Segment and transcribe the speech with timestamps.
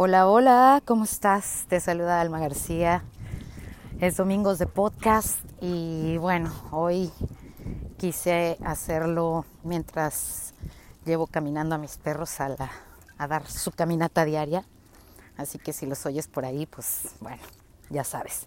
[0.00, 1.64] Hola, hola, ¿cómo estás?
[1.68, 3.02] Te saluda Alma García.
[3.98, 7.10] Es Domingos de Podcast y bueno, hoy
[7.96, 10.54] quise hacerlo mientras
[11.04, 12.54] llevo caminando a mis perros a,
[13.18, 14.64] a dar su caminata diaria.
[15.36, 17.42] Así que si los oyes por ahí, pues bueno,
[17.90, 18.46] ya sabes.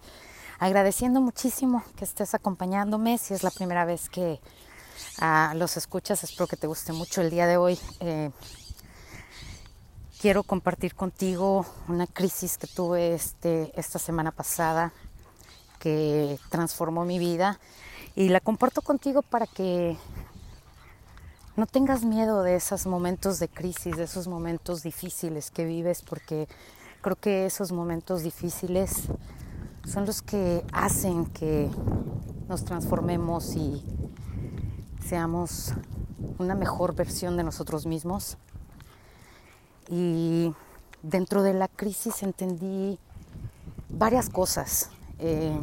[0.58, 3.18] Agradeciendo muchísimo que estés acompañándome.
[3.18, 4.40] Si es la primera vez que
[5.20, 7.78] uh, los escuchas, espero que te guste mucho el día de hoy.
[8.00, 8.30] Eh,
[10.22, 14.92] quiero compartir contigo una crisis que tuve este, esta semana pasada
[15.80, 17.58] que transformó mi vida
[18.14, 19.96] y la comparto contigo para que
[21.56, 26.46] no tengas miedo de esos momentos de crisis, de esos momentos difíciles que vives, porque
[27.00, 29.08] creo que esos momentos difíciles
[29.92, 31.68] son los que hacen que
[32.48, 33.82] nos transformemos y
[35.04, 35.72] seamos
[36.38, 38.38] una mejor versión de nosotros mismos.
[39.88, 40.54] Y
[41.02, 42.98] dentro de la crisis entendí
[43.88, 44.90] varias cosas.
[45.18, 45.58] Eh,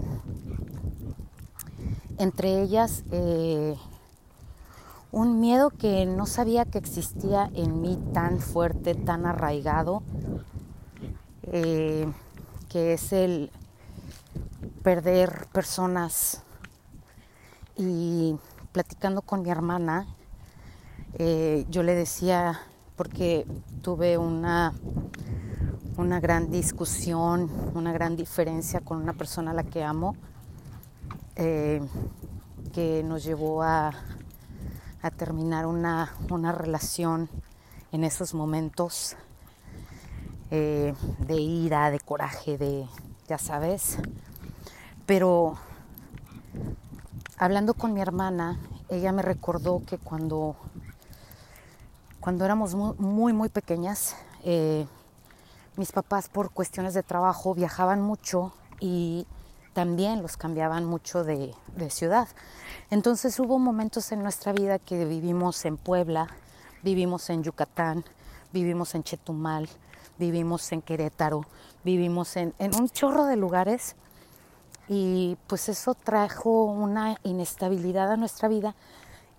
[2.18, 3.76] entre ellas, eh,
[5.12, 10.04] un miedo que no sabía que existía en mí tan fuerte, tan arraigado,
[11.44, 12.12] eh,
[12.68, 13.52] que es el
[14.84, 16.44] perder personas.
[17.78, 18.36] Y
[18.74, 20.06] platicando con mi hermana,
[21.70, 22.60] yo le decía,
[23.00, 23.48] porque
[23.82, 24.74] tuve una,
[25.96, 30.18] una gran discusión, una gran diferencia con una persona a la que amo,
[31.38, 31.82] eh,
[32.74, 33.94] que nos llevó a,
[35.02, 37.30] a terminar una, una, relación
[37.94, 39.16] en esos momentos
[40.52, 42.86] eh, de ira, de coraje, de,
[43.30, 43.98] ya sabes.
[45.06, 45.56] Pero
[47.38, 50.58] hablando con mi hermana, ella me recordó que cuando
[52.30, 54.86] cuando éramos muy, muy, pequeñas, eh,
[55.78, 59.26] mis papás por cuestiones de trabajo viajaban mucho y
[59.74, 62.28] también los cambiaban mucho de, de, ciudad.
[62.92, 66.28] Entonces hubo momentos en nuestra vida que vivimos en Puebla,
[66.84, 68.06] vivimos en Yucatán,
[68.54, 69.68] vivimos en Chetumal,
[70.20, 71.48] vivimos en Querétaro,
[71.84, 73.96] vivimos en, en un chorro de lugares
[74.88, 78.76] y pues eso trajo una inestabilidad a nuestra vida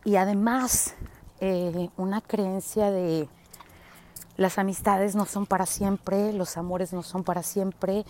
[0.05, 0.97] y además
[1.41, 3.29] eh, una creencia de
[4.37, 8.05] las amistades no son para siempre, los amores no son para siempre.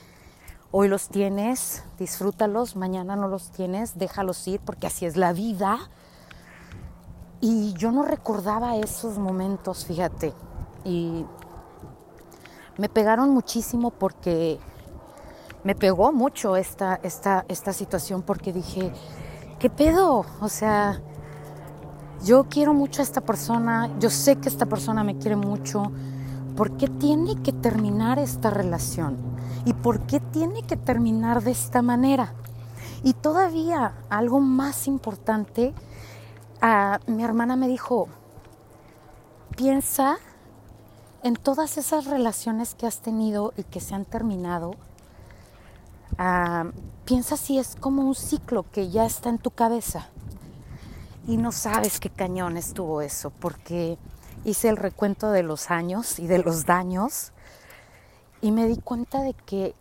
[0.73, 5.79] Hoy los tienes, disfrútalos, mañana no los tienes, déjalos ir porque así es la vida.
[7.41, 10.33] Y yo no recordaba esos momentos, fíjate.
[10.85, 11.25] Y
[12.77, 14.61] me pegaron muchísimo porque
[15.65, 18.93] me pegó mucho esta, esta, esta situación porque dije,
[19.59, 20.25] ¿qué pedo?
[20.41, 21.01] O sea,
[22.22, 25.91] yo quiero mucho a esta persona, yo sé que esta persona me quiere mucho,
[26.56, 29.16] ¿por qué tiene que terminar esta relación?
[29.64, 32.34] ¿Y por qué tiene que terminar de esta manera?
[33.03, 35.72] Y todavía algo más importante,
[37.06, 38.08] mi hermana me dijo,
[39.56, 40.19] piensa
[41.22, 44.72] en todas esas relaciones que has tenido y que se han terminado.
[47.06, 50.10] piensa si es como un ciclo que ya está en tu cabeza
[51.31, 53.99] y no sabes qué cañón estuvo eso, porque
[54.45, 57.31] hice el recuento de los años y de los daños
[58.43, 59.77] y me di cuenta de que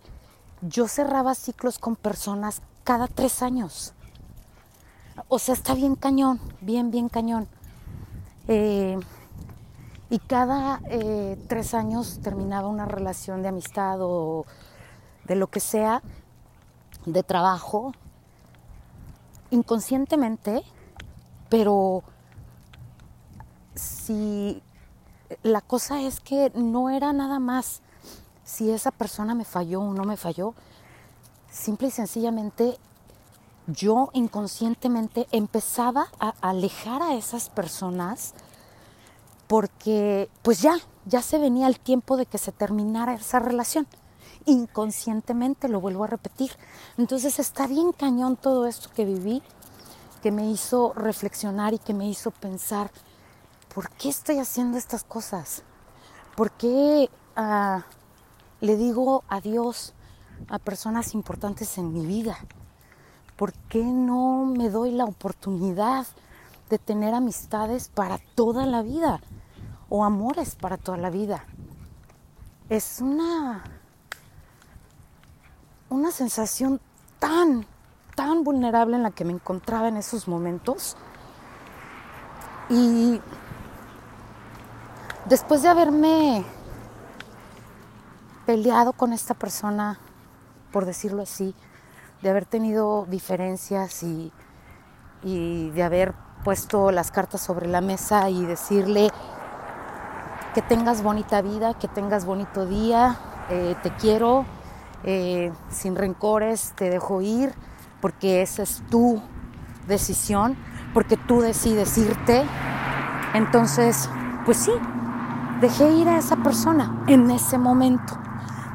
[0.62, 3.96] yo cerraba ciclos con personas cada tres años.
[5.28, 7.48] O sea, está bien cañón, bien, bien cañón.
[8.48, 9.00] Eh,
[10.12, 14.46] y cada eh, tres años terminaba una relación de amistad o
[15.26, 16.04] de lo que sea,
[17.08, 17.94] de trabajo,
[19.50, 20.64] inconscientemente
[21.50, 22.04] pero
[23.76, 24.62] si
[25.44, 27.82] la cosa es que no era nada más
[28.44, 30.56] si esa persona me falló o no me falló,
[31.52, 32.78] simple y sencillamente
[33.68, 38.34] yo inconscientemente empezaba a alejar a esas personas
[39.48, 43.88] porque pues ya, ya se venía el tiempo de que se terminara esa relación.
[44.46, 46.52] Inconscientemente lo vuelvo a repetir.
[46.98, 49.44] Entonces está bien cañón todo esto que viví
[50.22, 52.92] que me hizo reflexionar y que me hizo pensar,
[53.74, 55.64] ¿por qué estoy haciendo estas cosas?
[56.36, 57.82] ¿Por qué uh,
[58.62, 59.94] le digo adiós
[60.48, 62.38] a personas importantes en mi vida?
[63.36, 66.06] ¿Por qué no me doy la oportunidad
[66.70, 69.22] de tener amistades para toda la vida
[69.90, 71.46] o amores para toda la vida?
[72.70, 73.64] Es una,
[75.90, 76.80] una sensación
[77.20, 77.66] tan
[78.20, 80.98] tan vulnerable en la que me encontraba en esos momentos.
[82.70, 83.22] Y
[85.24, 86.44] después de haberme
[88.46, 90.00] peleado con esta persona,
[90.74, 91.56] por decirlo así,
[92.22, 94.34] de haber tenido diferencias y,
[95.24, 96.14] de haber
[96.44, 99.12] puesto las cartas sobre la mesa y decirle
[100.54, 103.18] que tengas bonita vida, que tengas bonito día,
[103.50, 104.46] eh, te quiero,
[105.06, 107.56] eh, sin rencores, te dejo ir,
[108.02, 109.22] porque esa es tu
[109.88, 110.56] decisión,
[110.94, 112.46] porque tú decides irte.
[113.34, 114.10] Entonces,
[114.46, 114.72] pues sí,
[115.62, 118.18] dejé ir a esa persona en ese momento.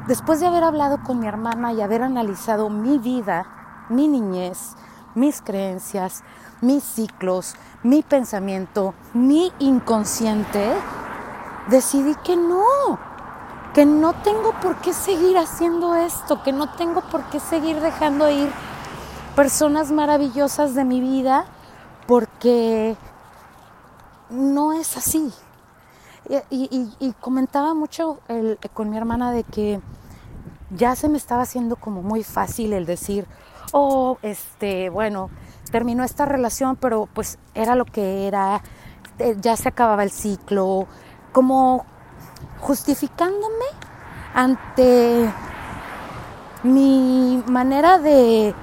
[0.07, 3.45] Después de haber hablado con mi hermana y haber analizado mi vida,
[3.89, 4.75] mi niñez,
[5.15, 6.23] mis creencias,
[6.61, 10.73] mis ciclos, mi pensamiento, mi inconsciente,
[11.67, 12.63] decidí que no,
[13.73, 18.29] que no tengo por qué seguir haciendo esto, que no tengo por qué seguir dejando
[18.29, 18.49] ir
[19.35, 21.45] personas maravillosas de mi vida,
[22.07, 22.95] porque
[24.29, 25.31] no es así.
[26.49, 28.19] Y, comentaba mucho
[28.73, 29.79] con mi hermana de que
[30.71, 33.27] ya se me estaba haciendo como muy fácil el decir,
[33.71, 35.29] oh, este, bueno,
[35.71, 38.61] terminó esta relación, pero pues era lo que era,
[39.19, 40.87] eh, ya se acababa el ciclo,
[41.31, 41.85] como
[42.59, 43.65] justificándome
[44.33, 45.31] ante
[46.63, 48.55] mi manera de,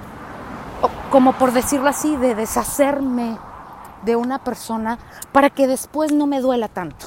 [1.10, 3.38] como por decirlo así, de deshacerme
[4.04, 4.98] de una persona
[5.32, 7.06] para que después no me duela tanto.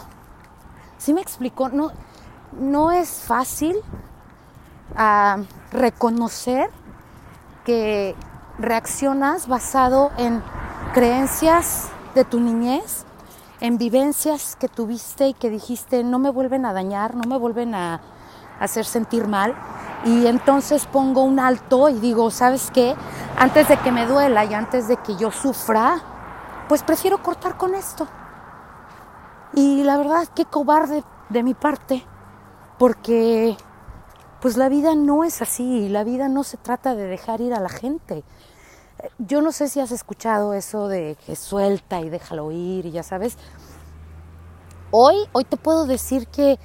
[0.98, 1.69] ¿Sí me explico?
[1.69, 1.92] No,
[2.60, 3.75] no es fácil
[4.95, 5.38] ah,
[5.72, 6.69] reconocer
[7.66, 8.16] que
[8.57, 10.42] reaccionas basado en
[10.94, 13.06] creencias de tu niñez
[13.62, 17.75] en vivencias que tuviste y que dijiste no me vuelven a dañar, no me vuelven
[17.75, 18.01] a
[18.60, 19.56] hacer sentir mal.
[20.06, 22.96] Y entonces pongo un alto y digo, ¿sabes qué?
[23.38, 26.02] Antes de que me duela y antes de que yo sufra,
[26.69, 28.07] pues prefiero cortar con esto.
[29.54, 32.06] Y la verdad, qué cobarde de mi parte,
[32.78, 33.57] porque
[34.42, 37.60] pues la vida no es así, la vida no se trata de dejar ir a
[37.60, 38.24] la gente,
[39.18, 43.04] yo no sé si has escuchado eso de que suelta y déjalo ir y ya
[43.04, 43.38] sabes.
[44.92, 46.60] Hoy, hoy te puedo decir que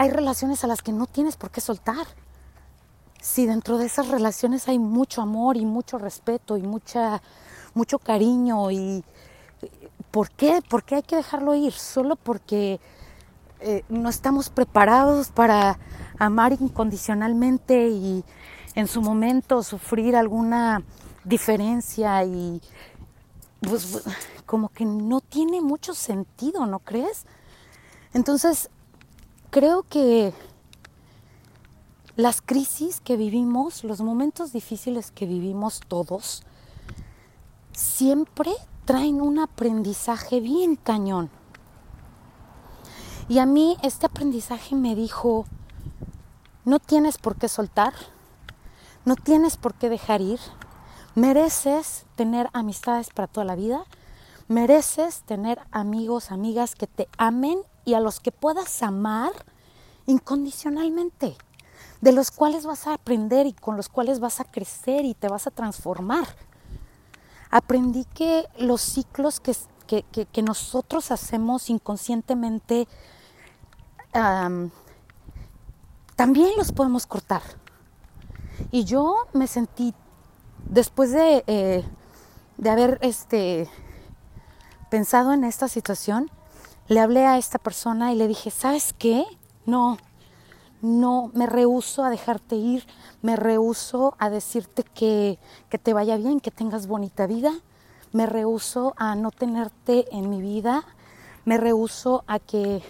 [0.00, 2.06] hay relaciones a las que no tienes por qué soltar.
[3.20, 7.20] Si dentro de esas relaciones hay mucho amor y mucho respeto y mucha,
[7.74, 9.04] mucho cariño y
[10.10, 10.62] ¿por qué?
[10.66, 11.74] ¿Por qué hay que dejarlo ir?
[11.74, 12.80] Solo porque
[13.60, 15.78] eh, no estamos preparados para
[16.18, 18.24] amar incondicionalmente y
[18.76, 20.82] en su momento sufrir alguna
[21.24, 22.62] diferencia y
[23.60, 24.02] pues,
[24.46, 27.26] como que no tiene mucho sentido, ¿no crees?
[28.14, 28.70] Entonces,
[29.50, 30.32] creo que
[32.16, 36.42] las crisis que vivimos, los momentos difíciles que vivimos todos,
[37.72, 38.52] siempre
[38.84, 41.30] traen un aprendizaje bien cañón.
[43.28, 45.46] Y a mí este aprendizaje me dijo,
[46.64, 47.94] no tienes por qué soltar,
[49.04, 50.40] no tienes por qué dejar ir,
[51.16, 53.84] Mereces tener amistades para toda la vida.
[54.46, 57.58] Mereces tener amigos, amigas que te amen
[57.90, 59.32] y a los que puedas amar
[60.06, 61.36] incondicionalmente,
[62.00, 65.26] de los cuales vas a aprender y con los cuales vas a crecer y te
[65.26, 66.28] vas a transformar.
[67.50, 72.86] Aprendí que los ciclos que, nosotros hacemos inconscientemente
[76.14, 77.42] también los podemos cortar.
[78.70, 79.94] Y yo me sentí
[80.64, 81.84] después de, eh,
[82.56, 83.68] de haber este,
[84.90, 86.30] pensado en esta situación,
[86.90, 89.24] le hablé a esta persona y le dije, ¿sabes qué?
[89.64, 89.96] No,
[90.82, 92.84] no, me rehuso a dejarte ir,
[93.22, 97.52] me rehuso a decirte que, que te vaya bien, que tengas bonita vida,
[98.10, 100.82] me rehuso a no tenerte en mi vida,
[101.44, 102.82] me rehuso a que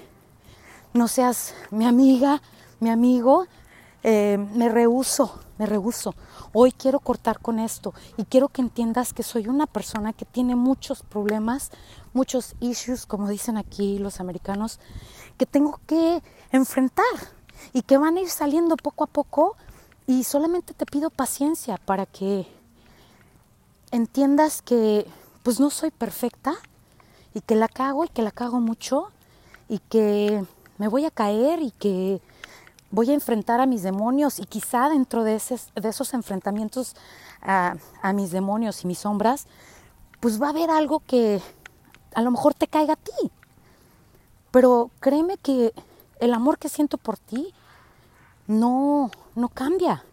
[0.95, 2.41] no seas mi amiga,
[2.81, 3.49] mi amigo,
[4.03, 6.15] eh, me rehuso, me rehuso.
[6.55, 10.57] Hoy quiero cortar con esto y quiero que entiendas que soy una persona que tiene
[10.57, 11.71] muchos problemas,
[12.15, 14.81] muchos issues, como dicen aquí los americanos,
[15.37, 17.05] que tengo que enfrentar
[17.75, 19.55] y que van a ir saliendo poco a poco
[20.07, 22.47] y solamente te pido paciencia para que
[23.91, 25.07] entiendas que
[25.43, 26.55] pues no soy perfecta
[27.35, 29.09] y que la cago y que la cago mucho
[29.69, 30.43] y que
[30.79, 32.23] me voy a caer y que
[32.91, 36.95] voy a enfrentar a mis demonios y quizá dentro de, esos enfrentamientos
[37.41, 39.47] a, a, mis demonios y mis sombras,
[40.19, 41.41] pues va a haber algo que
[42.15, 43.31] a lo mejor te caiga a ti.
[44.51, 45.73] Pero créeme que
[46.19, 47.55] el amor que siento por ti
[48.47, 50.05] no, no cambia.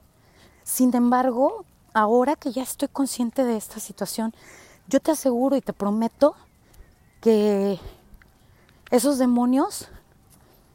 [0.64, 4.34] Sin embargo, ahora que ya estoy consciente de esta situación,
[4.88, 6.36] yo te aseguro y te prometo
[7.22, 7.80] que
[8.92, 9.88] esos demonios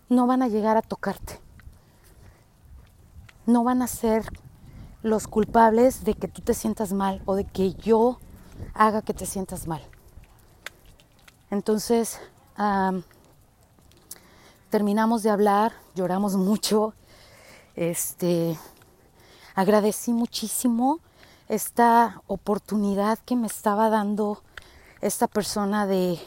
[0.09, 1.42] no van a llegar a tocarte
[3.47, 4.25] no van a ser
[5.03, 8.19] los culpables de que tú te sientas mal o de que yo
[8.75, 9.83] haga que te sientas mal.
[11.51, 12.21] Entonces,
[14.71, 16.95] terminamos de hablar, lloramos mucho,
[17.75, 18.57] este,
[19.55, 21.01] agradecí muchísimo
[21.49, 24.43] esta oportunidad que me estaba dando
[25.01, 26.19] esta persona de,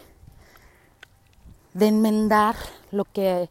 [1.74, 2.56] de enmendar
[2.92, 3.50] lo que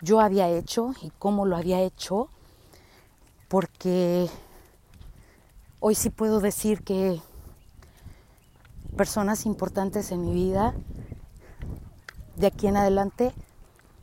[0.00, 2.30] yo había hecho y cómo lo había hecho,
[3.52, 4.30] porque
[5.78, 7.20] hoy sí puedo decir que
[8.96, 10.72] personas importantes en mi vida
[12.36, 13.34] de aquí en adelante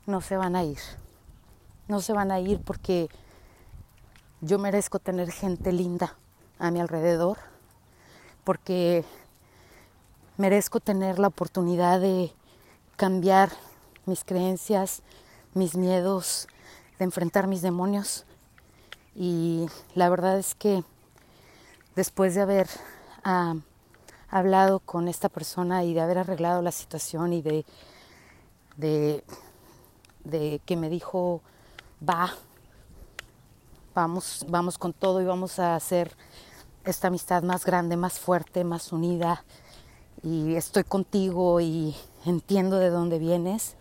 [0.06, 0.78] no se van a ir.
[1.88, 3.10] No se van a ir porque
[4.40, 6.16] yo merezco tener gente linda
[6.60, 7.40] a mi alrededor,
[8.44, 9.04] porque
[10.38, 12.32] merezco tener la oportunidad de
[12.98, 13.50] cambiar
[14.06, 15.02] mis creencias,
[15.56, 16.48] mis miedos,
[17.00, 18.28] de enfrentar mis demonios.
[19.22, 20.82] Y la verdad es que
[21.94, 22.70] después de haber
[23.26, 23.56] ah,
[24.30, 27.66] hablado con esta persona y de haber arreglado la situación y de,
[28.78, 29.26] de,
[30.24, 31.42] de que me dijo,
[32.02, 32.34] va,
[33.94, 36.16] vamos, vamos con todo y vamos a hacer
[36.86, 39.44] esta amistad más grande, más fuerte, más unida.
[40.24, 41.94] Y estoy contigo y
[42.26, 43.76] entiendo de dónde vienes.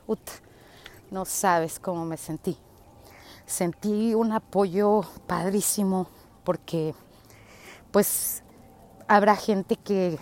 [1.12, 2.58] no sabes cómo me sentí.
[3.48, 6.06] Sentí un apoyo padrísimo
[6.44, 6.94] porque
[7.90, 8.42] pues
[9.06, 10.18] habrá gente que,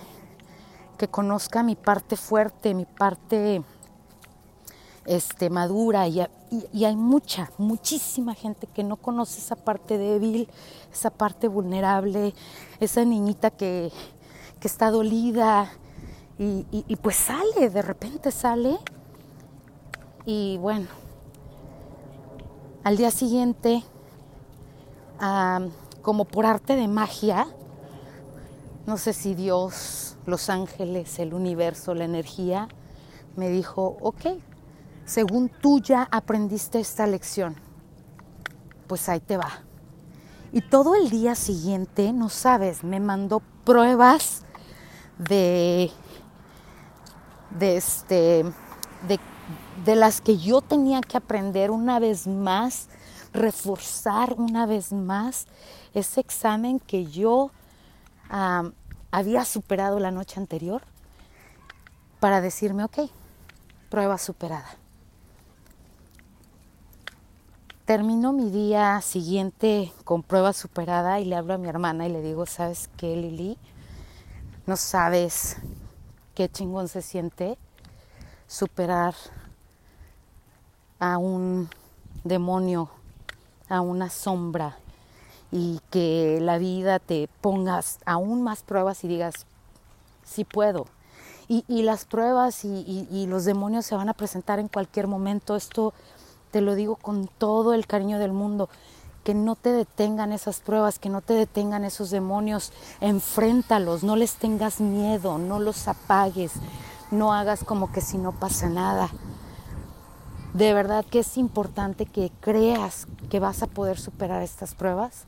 [0.97, 3.65] que conozca mi parte fuerte, mi parte
[5.07, 6.21] este, madura y,
[6.85, 10.49] hay mucha, muchísima gente que no conoce esa parte débil,
[10.93, 12.33] esa parte vulnerable,
[12.79, 13.91] esa niñita que,
[14.63, 15.71] está dolida
[16.39, 18.79] y, pues sale, de repente sale.
[20.25, 20.89] Y bueno,
[22.87, 23.83] al día siguiente,
[26.03, 27.49] como por arte de magia,
[28.87, 32.69] no sé si Dios, los ángeles, el universo, la energía,
[33.35, 34.39] me dijo, ok,
[35.05, 37.57] según tú ya aprendiste esta lección,
[38.87, 39.65] pues ahí te va.
[40.53, 44.45] Y todo el día siguiente, no sabes, me mandó pruebas
[45.19, 45.91] de,
[47.51, 48.45] de, este,
[49.09, 49.19] de,
[49.85, 52.89] de las que yo tenía que aprender una vez más,
[53.33, 55.47] reforzar una vez más
[55.95, 57.51] ese examen que yo
[59.11, 60.83] había superado la noche anterior
[62.21, 63.11] para decirme, ok,
[63.89, 64.69] prueba superada.
[67.85, 72.21] Termino mi día siguiente con prueba superada y le hablo a mi hermana y le
[72.21, 73.57] digo, ¿sabes qué, Lili?
[74.67, 75.57] No sabes
[76.35, 77.57] qué chingón se siente
[78.49, 79.15] superar
[80.99, 81.69] a un
[82.25, 82.91] demonio,
[83.69, 84.77] a una sombra
[85.53, 89.47] y que la vida te pongas aún más pruebas y digas,
[90.25, 90.87] sí puedo.
[91.49, 95.55] Y, las pruebas y, y los demonios se van a presentar en cualquier momento.
[95.55, 95.95] Esto
[96.51, 98.69] te lo digo con todo el cariño del mundo,
[99.23, 104.35] que no te detengan esas pruebas, que no te detengan esos demonios, enfréntalos, no les
[104.35, 106.53] tengas miedo, no los apagues,
[107.11, 109.11] no hagas como que si no pasa nada.
[110.57, 115.25] De verdad que es importante que creas que vas a poder superar estas pruebas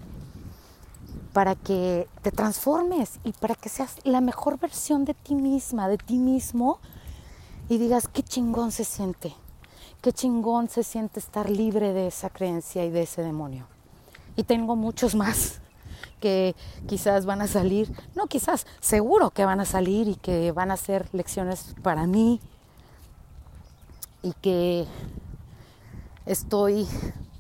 [1.33, 5.99] para que te transformes y para que seas la mejor versión de ti misma, de
[5.99, 6.79] ti mismo
[7.69, 9.35] y digas qué chingón se siente
[10.01, 13.67] qué chingón se siente estar libre de esa creencia y de ese demonio.
[14.37, 15.61] Y tengo muchos más
[16.21, 16.55] que
[16.87, 20.77] quizás van a salir, no quizás, seguro que van a salir y que van a
[20.77, 22.41] ser lecciones para mí
[24.23, 24.87] y que
[26.29, 26.87] estoy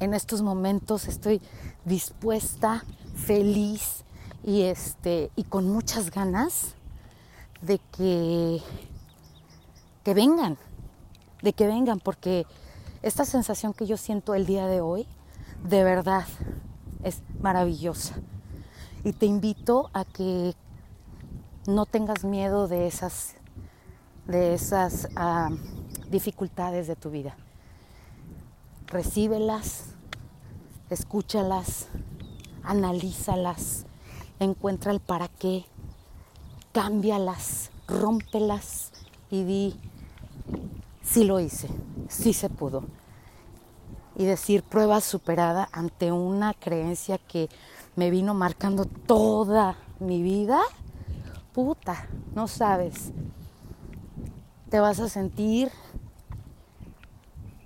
[0.00, 1.40] en estos momentos, estoy
[1.85, 4.04] dispuesta, feliz
[4.42, 6.75] y, este, y con muchas ganas
[7.61, 8.62] de que,
[10.04, 10.57] que vengan,
[11.42, 12.47] de que vengan, porque
[13.02, 15.07] esta sensación que yo siento el día de hoy,
[15.62, 16.26] de verdad,
[17.04, 18.14] es maravillosa.
[19.04, 20.54] Y te invito a que
[21.66, 23.35] no tengas miedo de esas,
[24.26, 25.50] de esas ah,
[26.11, 27.37] dificultades de tu vida.
[28.90, 29.85] Recíbelas,
[30.88, 31.88] escúchalas,
[32.62, 33.85] analízalas,
[34.40, 35.66] encuentra el para qué,
[36.73, 38.92] cámbialas, rómpelas
[39.30, 39.76] y di,
[41.02, 41.68] sí lo hice,
[42.09, 42.85] sí se pudo.
[44.16, 47.50] Y decir prueba superada ante una creencia que
[47.95, 50.62] me vino marcando toda mi vida,
[51.52, 53.12] puta, no sabes.
[54.71, 55.71] Te vas a sentir,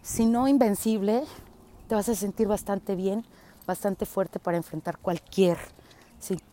[0.02, 1.25] si no invencible,
[1.88, 3.25] te vas a sentir bastante bien
[3.66, 5.59] bastante fuerte para enfrentar cualquier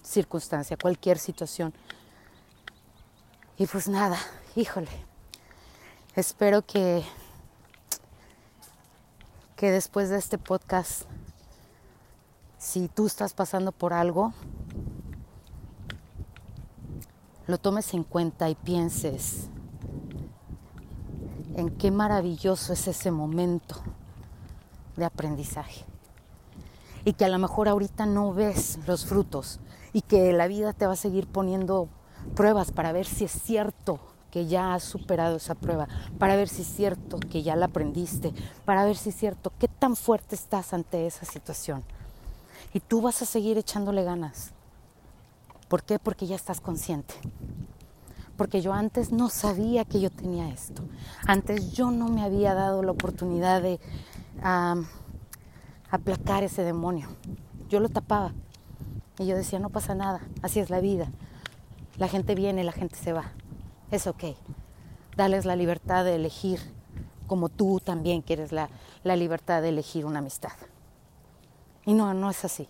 [0.03, 1.73] circunstancia, cualquier situación.
[3.57, 4.17] Y pues nada,
[4.55, 4.89] híjole,
[6.15, 7.03] espero que,
[9.55, 11.03] que después de este podcast,
[12.57, 14.33] si tú estás pasando por algo,
[17.47, 19.49] lo tomes en cuenta y pienses
[21.59, 23.75] en qué maravilloso es ese momento
[24.95, 25.85] de aprendizaje.
[27.05, 29.59] Y que a lo mejor ahorita no ves los frutos
[29.93, 31.87] y que la vida te va a seguir poniendo
[32.35, 33.99] pruebas para ver si es cierto
[34.31, 35.87] que ya has superado esa prueba,
[36.19, 38.33] para ver si es cierto que ya la aprendiste,
[38.65, 41.83] para ver si es cierto qué tan fuerte estás ante esa situación.
[42.73, 44.51] Y tú vas a seguir echándole ganas.
[45.67, 45.97] ¿Por qué?
[45.97, 47.15] Porque ya estás consciente.
[48.39, 50.81] Porque yo antes no sabía que yo tenía esto.
[51.27, 53.81] Antes yo no me había dado la oportunidad de
[55.91, 57.09] aplacar ese demonio.
[57.67, 58.31] Yo lo tapaba.
[59.17, 61.11] Y yo decía, no pasa nada, así es la vida.
[61.97, 63.33] La gente viene, la gente se va.
[63.91, 64.23] Es ok.
[65.17, 66.61] Dales la libertad de elegir,
[67.27, 68.69] como tú también quieres la,
[69.03, 70.53] la libertad de elegir una amistad.
[71.85, 72.69] Y no, no es así.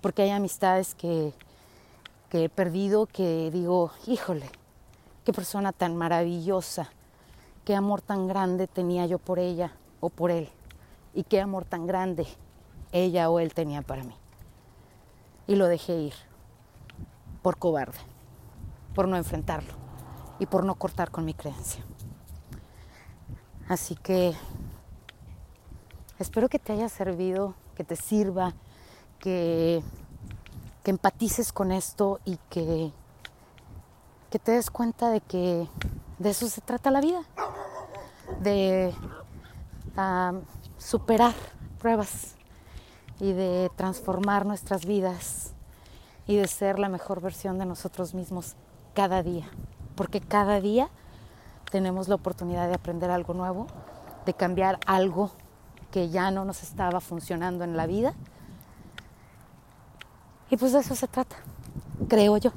[0.00, 1.34] Porque hay amistades que,
[2.30, 4.50] que he perdido que digo, híjole,
[5.28, 6.88] qué persona tan maravillosa,
[7.66, 10.48] qué amor tan grande tenía yo por ella o por él
[11.12, 12.26] y qué amor tan grande
[12.92, 14.14] ella o él tenía para mí.
[15.46, 16.14] Y lo dejé ir
[17.42, 17.98] por cobarde,
[18.94, 19.74] por no enfrentarlo
[20.38, 21.84] y por no cortar con mi creencia.
[23.68, 24.32] Así que
[26.18, 28.54] espero que te haya servido, que te sirva,
[29.18, 29.82] que,
[30.82, 32.94] que empatices con esto y que,
[34.30, 35.68] que te des cuenta de que
[36.18, 37.22] de eso se trata la vida,
[38.40, 38.94] de
[40.76, 41.34] superar
[41.78, 42.34] pruebas
[43.20, 45.54] y de transformar nuestras vidas
[46.26, 48.54] y de ser la mejor versión de nosotros mismos
[48.94, 49.48] cada día.
[49.96, 50.88] Porque cada día
[51.70, 53.66] tenemos la oportunidad de aprender algo nuevo,
[54.26, 55.30] de cambiar algo
[55.90, 58.14] que ya no nos estaba funcionando en la vida.
[60.50, 61.36] Y pues de eso se trata,
[62.08, 62.52] creo yo.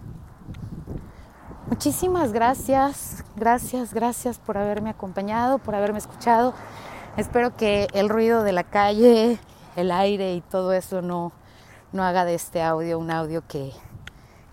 [1.71, 6.53] Muchísimas gracias, gracias, gracias por haberme acompañado, por haberme escuchado.
[7.15, 9.39] Espero que el ruido de la calle,
[9.77, 11.31] el aire y todo eso no,
[11.93, 13.71] no haga de este audio un audio que,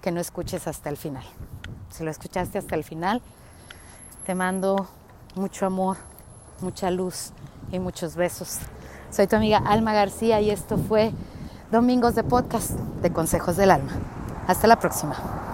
[0.00, 1.24] que no escuches hasta el final.
[1.90, 3.20] Si lo escuchaste hasta el final,
[4.24, 4.86] te mando
[5.34, 5.96] mucho amor,
[6.60, 7.32] mucha luz
[7.72, 8.60] y muchos besos.
[9.10, 11.10] Soy tu amiga Alma García y esto fue
[11.72, 12.70] Domingos de Podcast
[13.02, 13.90] de Consejos del Alma.
[14.46, 15.47] Hasta la próxima.